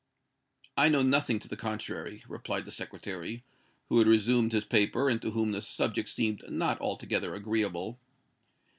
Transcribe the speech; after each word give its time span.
"I 0.75 0.89
know 0.89 1.03
nothing 1.03 1.37
to 1.37 1.47
the 1.47 1.55
contrary," 1.55 2.23
replied 2.27 2.65
the 2.65 2.71
Secretary, 2.71 3.43
who 3.87 3.99
had 3.99 4.07
resumed 4.07 4.51
his 4.51 4.65
paper, 4.65 5.07
and 5.07 5.21
to 5.21 5.29
whom 5.29 5.51
the 5.51 5.61
subject 5.61 6.09
seemed 6.09 6.41
not 6.49 6.81
altogether 6.81 7.35
agreeable. 7.35 7.99